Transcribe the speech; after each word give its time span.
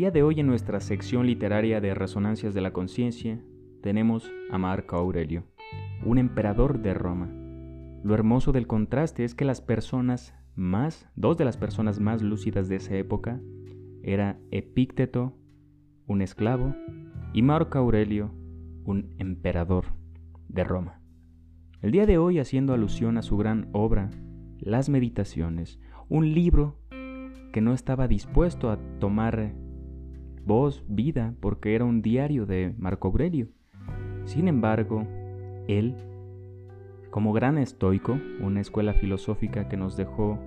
día 0.00 0.10
de 0.10 0.22
hoy 0.22 0.40
en 0.40 0.46
nuestra 0.46 0.80
sección 0.80 1.26
literaria 1.26 1.78
de 1.82 1.92
Resonancias 1.92 2.54
de 2.54 2.62
la 2.62 2.72
Conciencia 2.72 3.44
tenemos 3.82 4.32
a 4.50 4.56
Marco 4.56 4.96
Aurelio, 4.96 5.44
un 6.06 6.16
emperador 6.16 6.80
de 6.80 6.94
Roma. 6.94 7.28
Lo 8.02 8.14
hermoso 8.14 8.50
del 8.52 8.66
contraste 8.66 9.24
es 9.24 9.34
que 9.34 9.44
las 9.44 9.60
personas 9.60 10.34
más, 10.54 11.06
dos 11.16 11.36
de 11.36 11.44
las 11.44 11.58
personas 11.58 12.00
más 12.00 12.22
lúcidas 12.22 12.66
de 12.70 12.76
esa 12.76 12.94
época, 12.94 13.42
era 14.02 14.38
Epícteto, 14.50 15.36
un 16.06 16.22
esclavo, 16.22 16.74
y 17.34 17.42
Marco 17.42 17.76
Aurelio, 17.76 18.32
un 18.84 19.14
emperador 19.18 19.84
de 20.48 20.64
Roma. 20.64 21.02
El 21.82 21.90
día 21.90 22.06
de 22.06 22.16
hoy 22.16 22.38
haciendo 22.38 22.72
alusión 22.72 23.18
a 23.18 23.22
su 23.22 23.36
gran 23.36 23.68
obra, 23.72 24.08
Las 24.60 24.88
Meditaciones, 24.88 25.78
un 26.08 26.32
libro 26.32 26.78
que 27.52 27.60
no 27.60 27.74
estaba 27.74 28.08
dispuesto 28.08 28.70
a 28.70 28.78
tomar 28.98 29.52
voz, 30.44 30.84
vida, 30.88 31.34
porque 31.40 31.74
era 31.74 31.84
un 31.84 32.02
diario 32.02 32.46
de 32.46 32.74
Marco 32.78 33.08
Aurelio. 33.08 33.48
Sin 34.24 34.48
embargo, 34.48 35.06
él, 35.68 35.94
como 37.10 37.32
gran 37.32 37.58
estoico, 37.58 38.18
una 38.40 38.60
escuela 38.60 38.94
filosófica 38.94 39.68
que 39.68 39.76
nos 39.76 39.96
dejó 39.96 40.38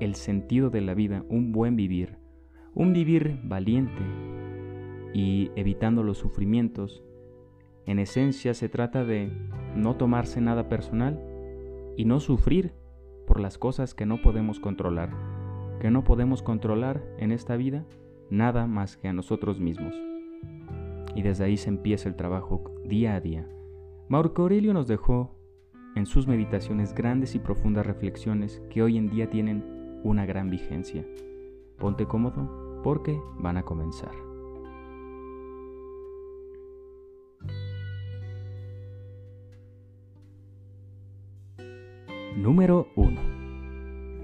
el 0.00 0.14
sentido 0.14 0.70
de 0.70 0.80
la 0.80 0.94
vida, 0.94 1.24
un 1.28 1.52
buen 1.52 1.76
vivir, 1.76 2.16
un 2.74 2.92
vivir 2.92 3.38
valiente 3.44 4.02
y 5.12 5.50
evitando 5.56 6.02
los 6.02 6.18
sufrimientos, 6.18 7.02
en 7.86 7.98
esencia 7.98 8.54
se 8.54 8.68
trata 8.68 9.04
de 9.04 9.30
no 9.74 9.96
tomarse 9.96 10.40
nada 10.40 10.68
personal 10.68 11.20
y 11.96 12.04
no 12.04 12.20
sufrir 12.20 12.72
por 13.26 13.40
las 13.40 13.58
cosas 13.58 13.94
que 13.94 14.06
no 14.06 14.22
podemos 14.22 14.60
controlar, 14.60 15.10
que 15.80 15.90
no 15.90 16.04
podemos 16.04 16.42
controlar 16.42 17.02
en 17.18 17.32
esta 17.32 17.56
vida 17.56 17.84
nada 18.30 18.66
más 18.66 18.96
que 18.96 19.08
a 19.08 19.12
nosotros 19.12 19.60
mismos. 19.60 19.94
Y 21.14 21.22
desde 21.22 21.44
ahí 21.44 21.56
se 21.56 21.68
empieza 21.68 22.08
el 22.08 22.16
trabajo 22.16 22.72
día 22.84 23.14
a 23.14 23.20
día. 23.20 23.46
Marco 24.08 24.42
Aurelio 24.42 24.72
nos 24.72 24.86
dejó 24.86 25.36
en 25.96 26.06
sus 26.06 26.26
meditaciones 26.26 26.94
grandes 26.94 27.34
y 27.34 27.40
profundas 27.40 27.86
reflexiones 27.86 28.62
que 28.70 28.82
hoy 28.82 28.96
en 28.96 29.10
día 29.10 29.28
tienen 29.28 29.64
una 30.04 30.24
gran 30.24 30.50
vigencia. 30.50 31.04
Ponte 31.78 32.06
cómodo 32.06 32.80
porque 32.82 33.20
van 33.38 33.56
a 33.56 33.64
comenzar. 33.64 34.12
Número 42.36 42.86
1. 42.94 43.20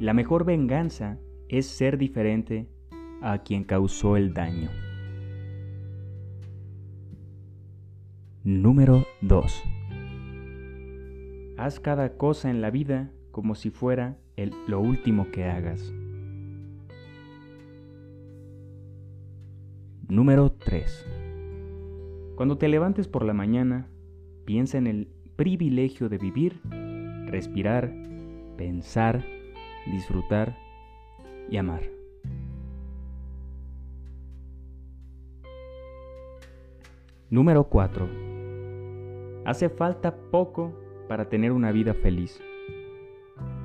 La 0.00 0.12
mejor 0.12 0.44
venganza 0.44 1.18
es 1.48 1.66
ser 1.66 1.96
diferente 1.96 2.68
a 3.22 3.38
quien 3.38 3.64
causó 3.64 4.16
el 4.16 4.34
daño. 4.34 4.70
Número 8.44 9.06
2. 9.20 9.62
Haz 11.56 11.78
cada 11.78 12.16
cosa 12.16 12.50
en 12.50 12.60
la 12.60 12.70
vida 12.70 13.12
como 13.30 13.54
si 13.54 13.70
fuera 13.70 14.18
el, 14.36 14.52
lo 14.66 14.80
último 14.80 15.30
que 15.30 15.44
hagas. 15.44 15.92
Número 20.08 20.52
3. 20.52 21.06
Cuando 22.36 22.58
te 22.58 22.68
levantes 22.68 23.06
por 23.06 23.24
la 23.24 23.32
mañana, 23.32 23.88
piensa 24.44 24.76
en 24.76 24.88
el 24.88 25.08
privilegio 25.36 26.08
de 26.08 26.18
vivir, 26.18 26.60
respirar, 27.26 27.94
pensar, 28.56 29.24
disfrutar 29.86 30.58
y 31.48 31.56
amar. 31.56 32.01
Número 37.32 37.64
4. 37.64 38.10
Hace 39.46 39.70
falta 39.70 40.14
poco 40.30 40.74
para 41.08 41.30
tener 41.30 41.50
una 41.52 41.72
vida 41.72 41.94
feliz. 41.94 42.42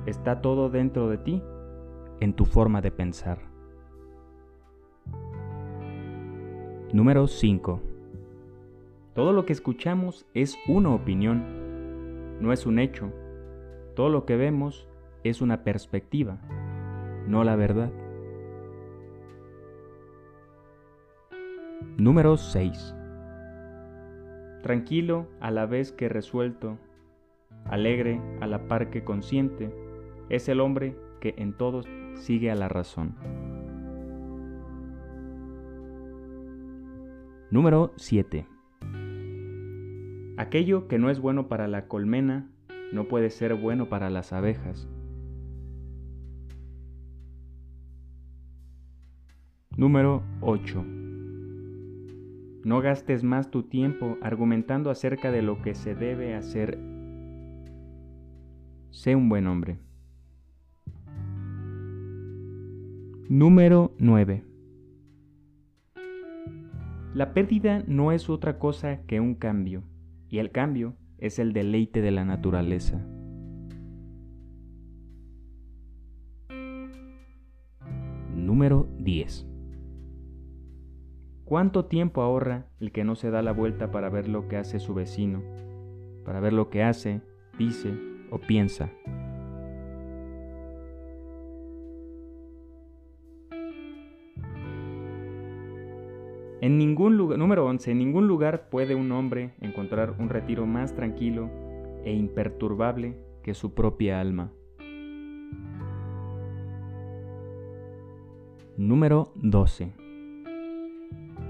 Está 0.06 0.40
todo 0.40 0.70
dentro 0.70 1.10
de 1.10 1.18
ti, 1.18 1.42
en 2.20 2.32
tu 2.32 2.46
forma 2.46 2.80
de 2.80 2.90
pensar. 2.90 3.40
Número 6.94 7.26
5. 7.26 7.82
Todo 9.14 9.34
lo 9.34 9.44
que 9.44 9.52
escuchamos 9.52 10.24
es 10.32 10.56
una 10.66 10.94
opinión, 10.94 12.40
no 12.40 12.54
es 12.54 12.64
un 12.64 12.78
hecho. 12.78 13.12
Todo 13.94 14.08
lo 14.08 14.24
que 14.24 14.36
vemos 14.36 14.88
es 15.24 15.42
una 15.42 15.62
perspectiva, 15.62 16.38
no 17.26 17.44
la 17.44 17.54
verdad. 17.54 17.92
Número 21.98 22.38
6. 22.38 22.94
Tranquilo 24.62 25.28
a 25.40 25.50
la 25.50 25.66
vez 25.66 25.92
que 25.92 26.08
resuelto, 26.08 26.78
alegre 27.64 28.20
a 28.40 28.46
la 28.46 28.66
par 28.66 28.90
que 28.90 29.04
consciente, 29.04 29.72
es 30.28 30.48
el 30.48 30.60
hombre 30.60 30.96
que 31.20 31.34
en 31.38 31.56
todo 31.56 31.82
sigue 32.16 32.50
a 32.50 32.54
la 32.54 32.68
razón. 32.68 33.14
Número 37.50 37.92
7. 37.96 38.46
Aquello 40.36 40.86
que 40.86 40.98
no 40.98 41.10
es 41.10 41.18
bueno 41.18 41.48
para 41.48 41.66
la 41.66 41.88
colmena 41.88 42.50
no 42.92 43.08
puede 43.08 43.30
ser 43.30 43.54
bueno 43.54 43.88
para 43.88 44.10
las 44.10 44.32
abejas. 44.32 44.88
Número 49.76 50.22
8. 50.40 50.97
No 52.64 52.80
gastes 52.80 53.22
más 53.22 53.50
tu 53.50 53.62
tiempo 53.62 54.18
argumentando 54.20 54.90
acerca 54.90 55.30
de 55.30 55.42
lo 55.42 55.62
que 55.62 55.74
se 55.74 55.94
debe 55.94 56.34
hacer. 56.34 56.78
Sé 58.90 59.14
un 59.14 59.28
buen 59.28 59.46
hombre. 59.46 59.78
Número 63.28 63.94
9. 63.98 64.44
La 67.14 67.34
pérdida 67.34 67.84
no 67.86 68.12
es 68.12 68.28
otra 68.30 68.58
cosa 68.58 69.02
que 69.06 69.20
un 69.20 69.34
cambio, 69.34 69.82
y 70.28 70.38
el 70.38 70.50
cambio 70.50 70.94
es 71.18 71.38
el 71.38 71.52
deleite 71.52 72.00
de 72.00 72.10
la 72.10 72.24
naturaleza. 72.24 73.04
Número 78.34 78.88
10. 78.98 79.46
¿Cuánto 81.48 81.86
tiempo 81.86 82.20
ahorra 82.20 82.66
el 82.78 82.92
que 82.92 83.04
no 83.04 83.16
se 83.16 83.30
da 83.30 83.40
la 83.40 83.52
vuelta 83.52 83.90
para 83.90 84.10
ver 84.10 84.28
lo 84.28 84.48
que 84.48 84.58
hace 84.58 84.78
su 84.78 84.92
vecino, 84.92 85.42
para 86.22 86.40
ver 86.40 86.52
lo 86.52 86.68
que 86.68 86.82
hace, 86.82 87.22
dice 87.58 87.90
o 88.30 88.38
piensa? 88.38 88.90
En 96.60 96.76
ningún 96.76 97.16
lugar, 97.16 97.38
número 97.38 97.64
11, 97.64 97.92
en 97.92 97.98
ningún 97.98 98.28
lugar 98.28 98.68
puede 98.68 98.94
un 98.94 99.10
hombre 99.10 99.54
encontrar 99.62 100.16
un 100.18 100.28
retiro 100.28 100.66
más 100.66 100.94
tranquilo 100.94 101.48
e 102.04 102.12
imperturbable 102.12 103.16
que 103.42 103.54
su 103.54 103.72
propia 103.72 104.20
alma. 104.20 104.52
Número 108.76 109.32
12. 109.36 110.07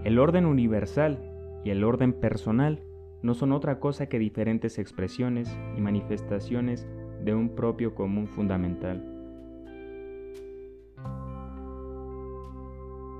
El 0.09 0.19
orden 0.19 0.47
universal 0.47 1.19
y 1.67 1.69
el 1.69 1.85
orden 1.85 2.15
personal 2.15 2.83
no 3.21 3.35
son 3.35 3.53
otra 3.53 3.79
cosa 3.79 4.09
que 4.09 4.19
diferentes 4.19 4.79
expresiones 4.79 5.55
y 5.77 5.82
manifestaciones 5.82 6.88
de 7.23 7.35
un 7.35 7.55
propio 7.55 7.94
común 7.94 8.27
fundamental. 8.27 9.05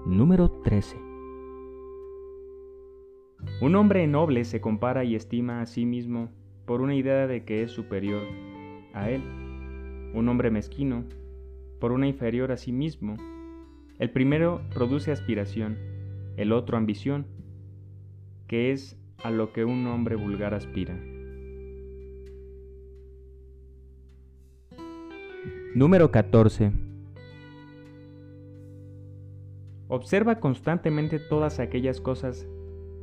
Número 0.07 0.51
13. 0.65 0.97
Un 3.61 3.77
hombre 3.77 4.07
noble 4.07 4.47
se 4.47 4.63
compara 4.63 5.05
y 5.05 5.15
estima 5.15 5.61
a 5.61 5.67
sí 5.67 5.85
mismo 5.85 6.31
por 6.65 6.81
una 6.81 6.95
idea 6.95 7.27
de 7.27 7.45
que 7.45 7.65
es 7.65 7.71
superior 7.71 8.23
a 8.95 9.11
él. 9.11 9.21
Un 10.15 10.27
hombre 10.27 10.51
mezquino 10.51 11.05
por 11.81 11.93
una 11.93 12.09
inferior 12.09 12.51
a 12.51 12.57
sí 12.57 12.73
mismo. 12.73 13.19
El 13.99 14.11
primero 14.11 14.63
produce 14.73 15.13
aspiración, 15.13 15.77
el 16.39 16.53
otro 16.53 16.79
ambición, 16.79 17.27
que 18.47 18.71
es 18.71 18.97
a 19.25 19.31
lo 19.33 19.53
que 19.53 19.65
un 19.65 19.85
hombre 19.89 20.15
vulgar 20.15 20.55
aspira. 20.55 20.97
Número 25.75 26.13
14. 26.13 26.71
Observa 29.89 30.39
constantemente 30.39 31.19
todas 31.19 31.59
aquellas 31.59 32.01
cosas 32.01 32.47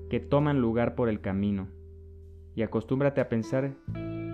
que 0.09 0.21
toman 0.21 0.61
lugar 0.61 0.95
por 0.95 1.09
el 1.09 1.19
camino, 1.19 1.67
y 2.55 2.61
acostúmbrate 2.61 3.19
a 3.19 3.27
pensar 3.27 3.73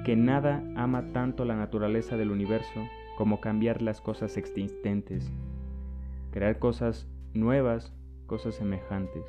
que 0.06 0.16
nada 0.16 0.64
ama 0.76 1.12
tanto 1.12 1.44
la 1.44 1.56
naturaleza 1.56 2.18
del 2.18 2.30
universo 2.30 2.88
como 3.18 3.42
cambiar 3.42 3.82
las 3.82 4.00
cosas 4.00 4.38
existentes, 4.38 5.28
crear 6.32 6.60
cosas 6.60 7.08
nuevas 7.34 7.96
cosas 8.32 8.56
semejantes. 8.56 9.26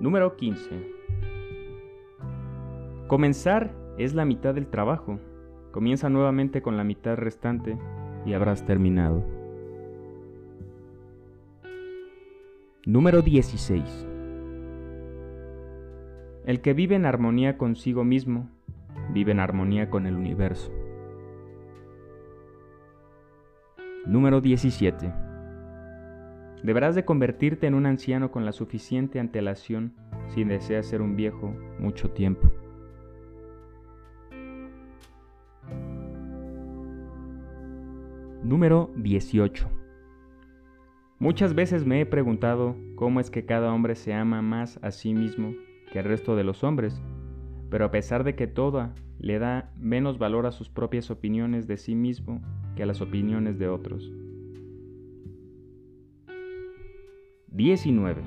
Número 0.00 0.34
15. 0.34 0.64
Comenzar 3.06 3.74
es 3.98 4.14
la 4.14 4.24
mitad 4.24 4.54
del 4.54 4.68
trabajo. 4.68 5.20
Comienza 5.72 6.08
nuevamente 6.08 6.62
con 6.62 6.78
la 6.78 6.84
mitad 6.84 7.16
restante 7.16 7.76
y 8.24 8.32
habrás 8.32 8.64
terminado. 8.64 9.22
Número 12.86 13.20
16. 13.20 14.06
El 16.46 16.62
que 16.62 16.72
vive 16.72 16.94
en 16.96 17.04
armonía 17.04 17.58
consigo 17.58 18.04
mismo, 18.04 18.48
vive 19.12 19.32
en 19.32 19.40
armonía 19.40 19.90
con 19.90 20.06
el 20.06 20.16
universo. 20.16 20.72
Número 24.06 24.42
17. 24.42 25.14
Deberás 26.62 26.94
de 26.94 27.06
convertirte 27.06 27.66
en 27.66 27.72
un 27.72 27.86
anciano 27.86 28.30
con 28.30 28.44
la 28.44 28.52
suficiente 28.52 29.18
antelación 29.18 29.94
si 30.28 30.44
deseas 30.44 30.84
ser 30.84 31.00
un 31.00 31.16
viejo 31.16 31.54
mucho 31.78 32.10
tiempo. 32.10 32.52
Número 38.42 38.90
18. 38.96 39.70
Muchas 41.18 41.54
veces 41.54 41.86
me 41.86 42.02
he 42.02 42.06
preguntado 42.06 42.76
cómo 42.96 43.20
es 43.20 43.30
que 43.30 43.46
cada 43.46 43.72
hombre 43.72 43.94
se 43.94 44.12
ama 44.12 44.42
más 44.42 44.78
a 44.82 44.90
sí 44.90 45.14
mismo 45.14 45.54
que 45.90 45.98
al 45.98 46.04
resto 46.04 46.36
de 46.36 46.44
los 46.44 46.62
hombres, 46.62 47.00
pero 47.70 47.86
a 47.86 47.90
pesar 47.90 48.22
de 48.22 48.34
que 48.34 48.48
toda 48.48 48.94
le 49.18 49.38
da 49.38 49.72
menos 49.78 50.18
valor 50.18 50.44
a 50.44 50.52
sus 50.52 50.68
propias 50.68 51.10
opiniones 51.10 51.66
de 51.66 51.78
sí 51.78 51.94
mismo 51.94 52.42
que 52.74 52.82
a 52.82 52.86
las 52.86 53.00
opiniones 53.00 53.58
de 53.58 53.68
otros. 53.68 54.12
19. 57.48 58.22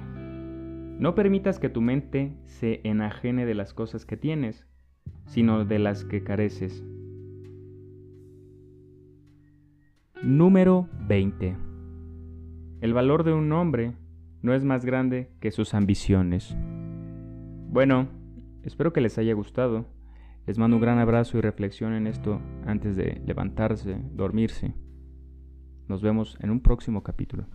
No 0.99 1.13
permitas 1.13 1.59
que 1.59 1.69
tu 1.69 1.81
mente 1.81 2.33
se 2.45 2.81
enajene 2.83 3.45
de 3.45 3.53
las 3.53 3.73
cosas 3.73 4.05
que 4.05 4.17
tienes, 4.17 4.65
sino 5.25 5.65
de 5.65 5.79
las 5.79 6.05
que 6.05 6.23
careces. 6.23 6.83
Número 10.23 10.87
20. 11.07 11.55
El 12.81 12.93
valor 12.93 13.23
de 13.23 13.33
un 13.33 13.51
hombre 13.51 13.93
no 14.41 14.53
es 14.53 14.63
más 14.63 14.85
grande 14.85 15.29
que 15.39 15.51
sus 15.51 15.73
ambiciones. 15.73 16.55
Bueno, 17.69 18.07
espero 18.63 18.93
que 18.93 19.01
les 19.01 19.17
haya 19.17 19.33
gustado. 19.33 19.85
Les 20.47 20.57
mando 20.57 20.77
un 20.77 20.81
gran 20.81 20.97
abrazo 20.97 21.37
y 21.37 21.41
reflexión 21.41 21.91
en 21.91 22.07
esto 22.07 22.41
antes 22.65 22.95
de 22.95 23.21
levantarse, 23.25 23.99
dormirse. 24.13 24.73
Nos 25.89 26.01
vemos 26.01 26.37
en 26.39 26.51
un 26.51 26.61
próximo 26.61 27.03
capítulo. 27.03 27.47